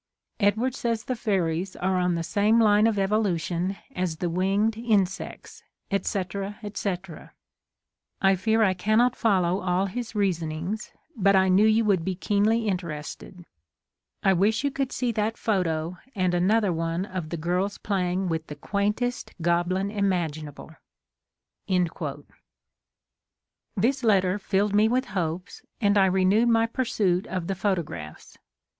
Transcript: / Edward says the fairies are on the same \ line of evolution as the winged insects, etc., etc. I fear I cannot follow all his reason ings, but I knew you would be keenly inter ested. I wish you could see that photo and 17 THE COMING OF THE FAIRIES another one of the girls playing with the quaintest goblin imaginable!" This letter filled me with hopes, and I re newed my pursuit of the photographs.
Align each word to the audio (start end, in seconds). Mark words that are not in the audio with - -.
/ 0.23 0.39
Edward 0.39 0.73
says 0.73 1.03
the 1.03 1.15
fairies 1.15 1.75
are 1.75 1.95
on 1.99 2.15
the 2.15 2.23
same 2.23 2.59
\ 2.59 2.59
line 2.59 2.87
of 2.87 2.97
evolution 2.97 3.77
as 3.95 4.17
the 4.17 4.31
winged 4.31 4.75
insects, 4.75 5.61
etc., 5.91 6.57
etc. 6.63 7.33
I 8.19 8.35
fear 8.35 8.63
I 8.63 8.73
cannot 8.73 9.15
follow 9.15 9.59
all 9.61 9.85
his 9.85 10.15
reason 10.15 10.51
ings, 10.51 10.89
but 11.15 11.35
I 11.35 11.49
knew 11.49 11.67
you 11.67 11.85
would 11.85 12.03
be 12.03 12.15
keenly 12.15 12.67
inter 12.67 12.89
ested. 12.89 13.45
I 14.23 14.33
wish 14.33 14.63
you 14.63 14.71
could 14.71 14.91
see 14.91 15.11
that 15.11 15.37
photo 15.37 15.99
and 16.15 16.31
17 16.31 16.31
THE 16.31 16.31
COMING 16.31 16.33
OF 16.33 16.33
THE 16.33 16.37
FAIRIES 16.39 16.43
another 16.43 16.73
one 16.73 17.05
of 17.05 17.29
the 17.29 17.37
girls 17.37 17.77
playing 17.77 18.27
with 18.27 18.47
the 18.47 18.55
quaintest 18.55 19.35
goblin 19.39 19.91
imaginable!" 19.91 20.75
This 23.77 24.03
letter 24.03 24.39
filled 24.39 24.73
me 24.73 24.87
with 24.87 25.05
hopes, 25.13 25.61
and 25.79 25.95
I 25.95 26.07
re 26.07 26.25
newed 26.25 26.47
my 26.49 26.65
pursuit 26.65 27.27
of 27.27 27.45
the 27.45 27.53
photographs. 27.53 28.35